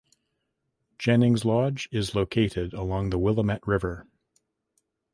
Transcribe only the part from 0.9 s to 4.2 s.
Jennings Lodge is located along the Willamette River.